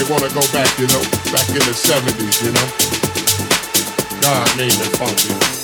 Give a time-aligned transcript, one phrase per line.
[0.00, 1.02] Me wanna go back, you know,
[1.32, 4.20] back in the 70s, you know.
[4.22, 5.59] God made me funky.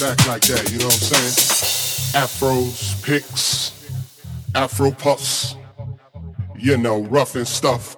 [0.00, 2.22] Back like that, you know what I'm saying?
[2.22, 3.72] Afros, picks,
[4.54, 5.56] Afro puffs,
[6.56, 7.96] you know, rough and stuff.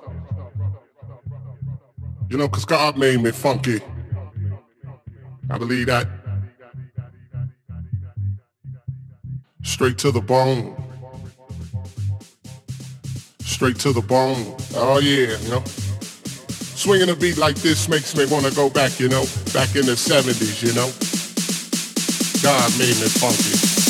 [2.30, 3.82] You know, cause God made me funky.
[5.50, 6.08] I believe that.
[9.62, 10.82] Straight to the bone.
[13.40, 14.56] Straight to the bone.
[14.74, 15.62] Oh yeah, you know.
[15.66, 19.96] Swinging a beat like this makes me wanna go back, you know, back in the
[19.96, 20.90] 70s, you know.
[22.50, 23.89] God made me funky.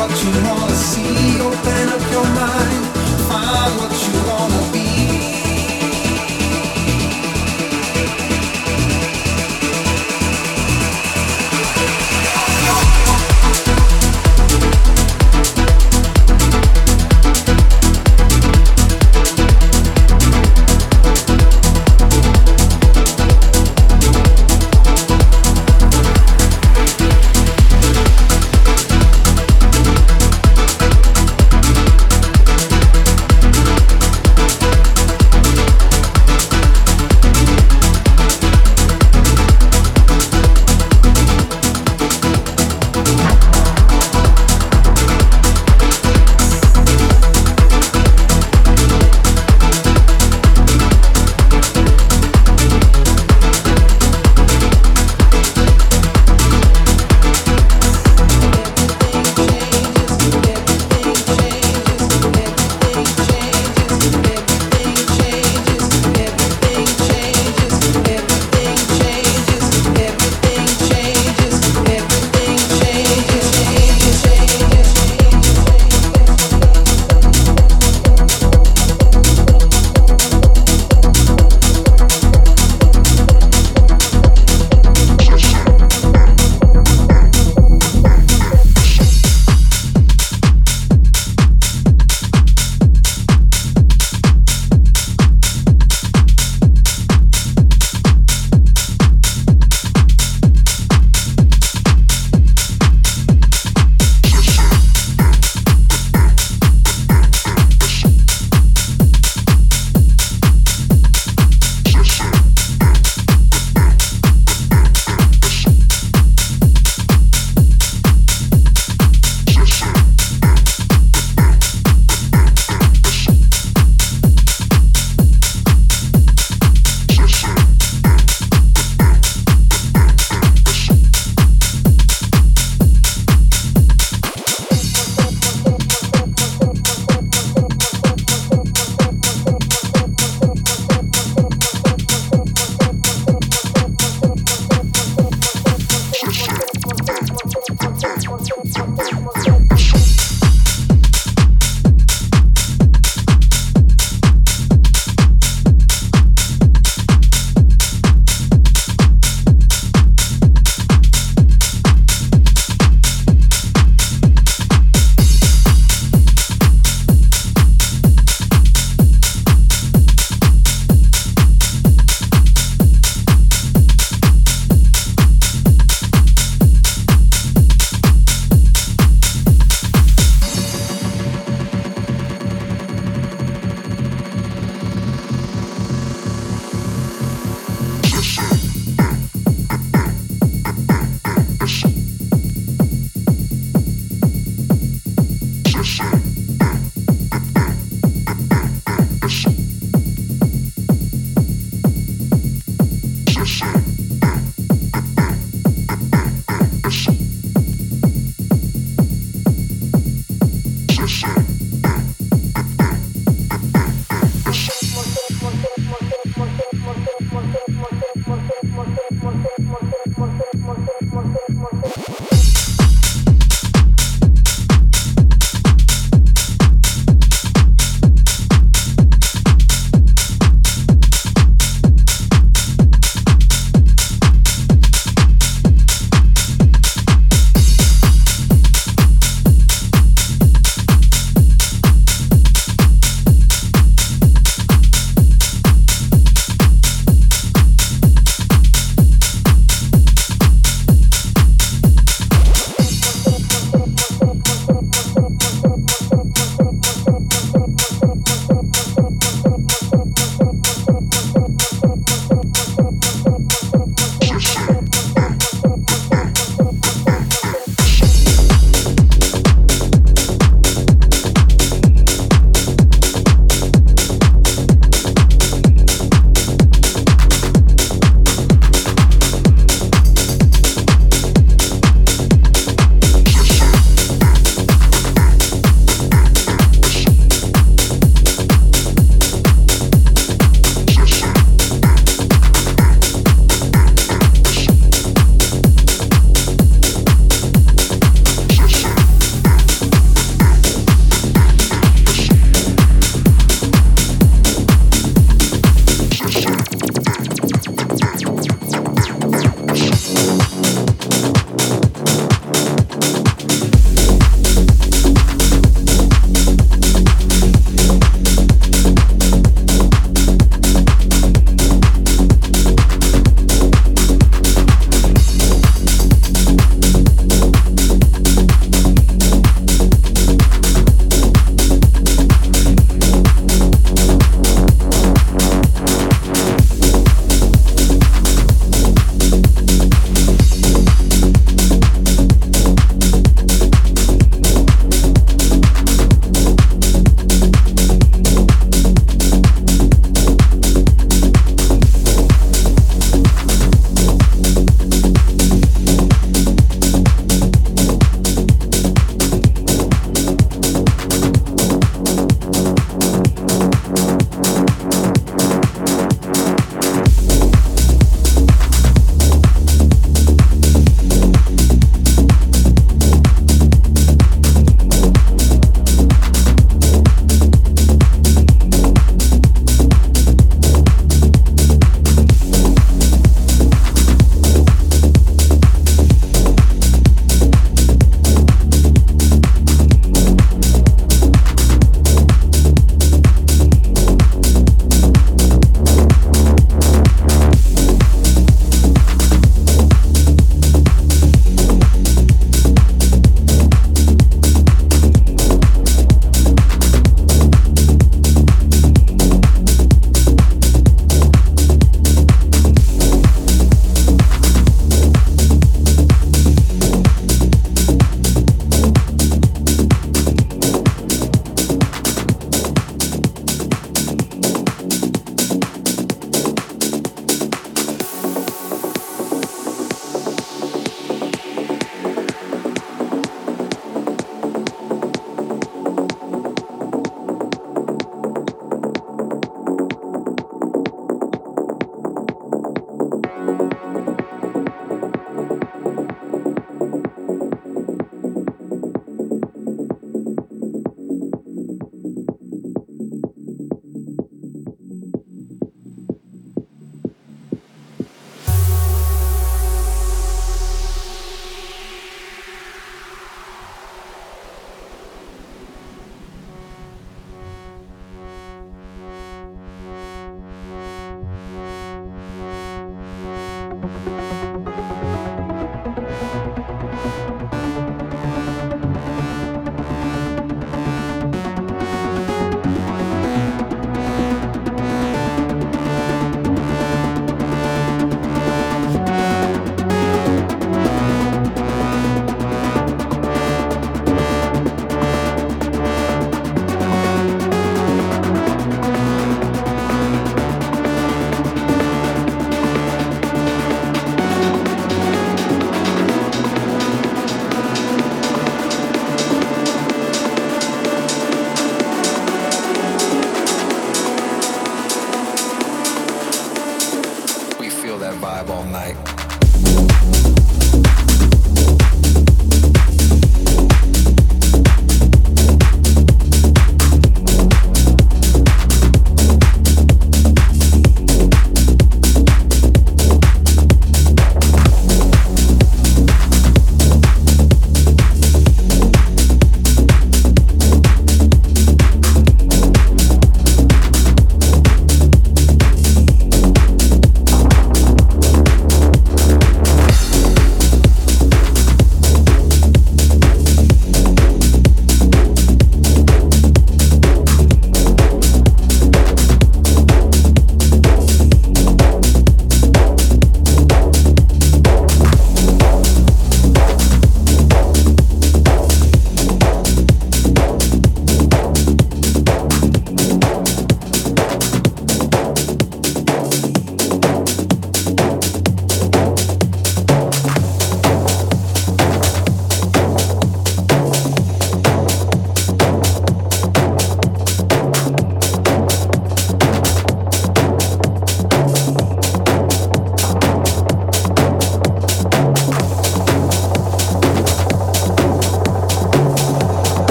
[0.00, 1.69] what you wanna see.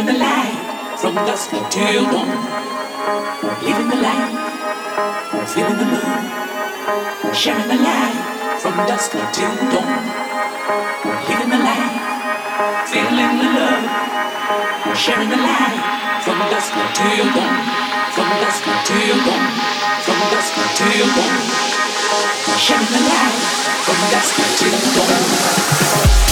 [0.00, 0.96] Sharing the light.
[0.98, 2.28] From dusk till dawn.
[3.62, 4.32] Living the life,
[5.48, 8.16] feeling the love, sharing the light.
[8.60, 9.92] From dusk till dawn.
[11.28, 11.96] Living the life,
[12.90, 15.80] feeling the love, sharing the light.
[16.24, 17.56] From dusk till dawn,
[18.14, 19.46] from dusk till dawn,
[20.04, 21.40] from dusk till dawn.
[22.58, 23.36] Sharing the light.
[23.84, 26.29] From dusk till dawn.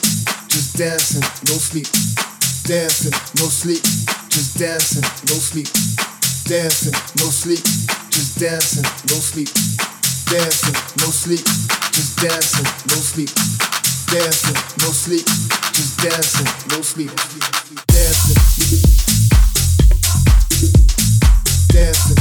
[0.00, 0.48] Sleep.
[0.48, 1.86] Just dancing, no sleep.
[2.64, 3.82] Dancing, no sleep.
[4.28, 5.66] Just dancing, no sleep.
[6.46, 7.62] Dancing, no sleep.
[8.10, 9.48] Just dancing, no sleep.
[10.30, 11.44] Dancing, no sleep.
[11.92, 13.30] Just dancing, no sleep.
[14.10, 15.26] Dancing, no sleep.
[15.72, 17.10] Just dancing, no sleep.
[17.86, 18.36] Dancing.
[21.72, 22.19] Dancing.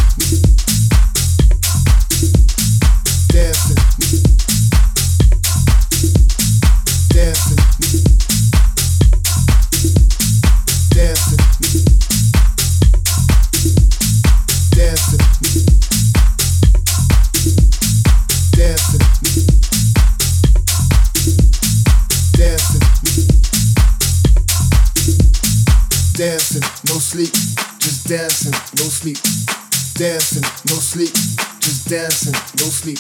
[31.89, 32.99] Dancing, no sleep.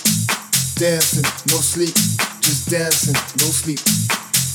[0.75, 1.23] Dancing,
[1.53, 1.93] no sleep,
[2.41, 3.79] just dancing, no sleep.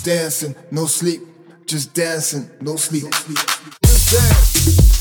[0.03, 1.21] Dancing, no sleep,
[1.67, 3.05] just dancing, no sleep.
[3.13, 4.94] Just dance.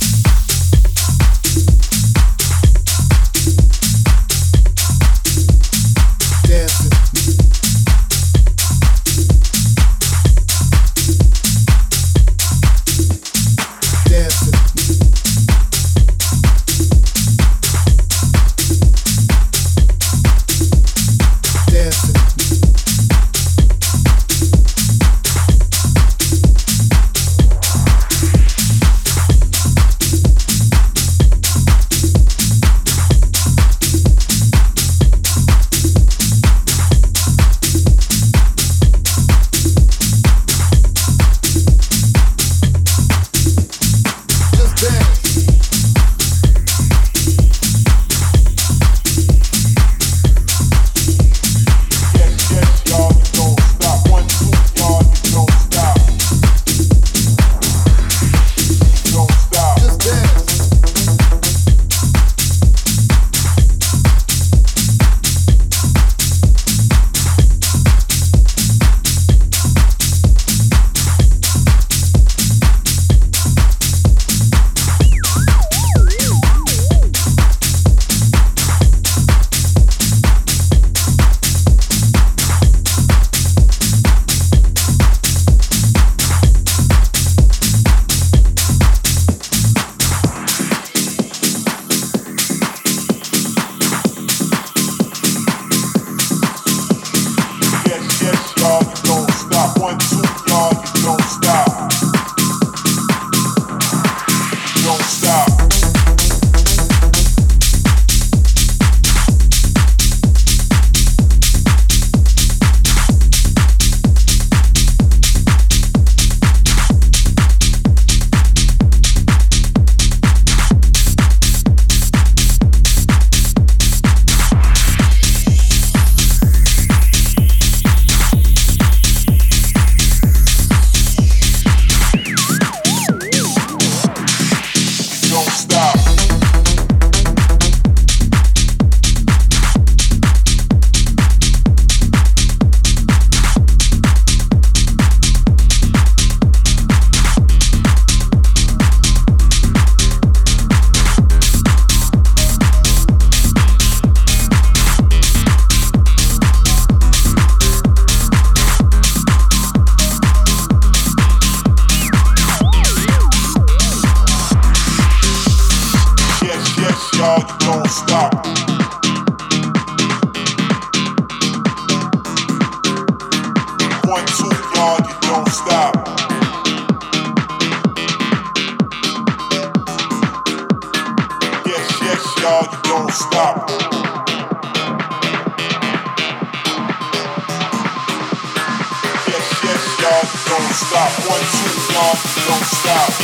[192.48, 193.23] Don't stop.